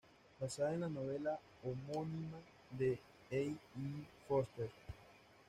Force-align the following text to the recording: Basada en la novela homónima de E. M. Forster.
Basada 0.39 0.73
en 0.73 0.79
la 0.79 0.89
novela 0.89 1.39
homónima 1.63 2.39
de 2.71 2.93
E. 3.29 3.53
M. 3.75 4.07
Forster. 4.27 4.71